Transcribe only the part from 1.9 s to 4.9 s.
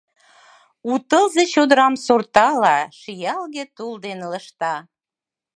сортала шиялге тул ден ылыжта.